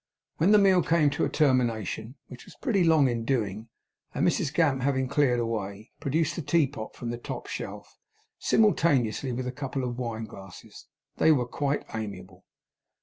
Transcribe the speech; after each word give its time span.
When 0.37 0.51
the 0.51 0.57
meal 0.57 0.81
came 0.81 1.11
to 1.11 1.25
a 1.25 1.29
termination 1.29 2.15
(which 2.27 2.41
it 2.41 2.45
was 2.47 2.55
pretty 2.55 2.83
long 2.83 3.07
in 3.07 3.23
doing), 3.23 3.69
and 4.15 4.27
Mrs 4.27 4.51
Gamp 4.51 4.81
having 4.81 5.07
cleared 5.07 5.39
away, 5.39 5.91
produced 5.99 6.35
the 6.35 6.41
teapot 6.41 6.95
from 6.95 7.11
the 7.11 7.19
top 7.19 7.45
shelf, 7.45 7.99
simultaneously 8.39 9.31
with 9.31 9.45
a 9.45 9.51
couple 9.51 9.83
of 9.83 9.99
wine 9.99 10.25
glasses, 10.25 10.87
they 11.17 11.31
were 11.31 11.45
quite 11.45 11.85
amiable. 11.93 12.45